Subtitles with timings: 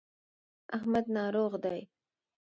[0.77, 1.81] احمد ناروغ دی.